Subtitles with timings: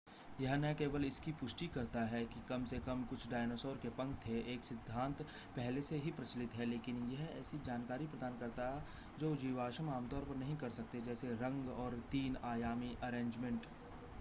[0.39, 4.15] यह न केवल इसकी पुष्टि करता है कि कम से कम कुछ डायनासोर के पंख
[4.23, 5.21] थे एक सिद्धांत
[5.55, 8.71] पहले से ही प्रचलित है लेकिन यह ऐसी जानकारी प्रदान करता
[9.19, 13.67] जो जीवाश्म आमतौर पर नहीं कर सकते जैसे रंग और तीन आयामी अरेंजमेंट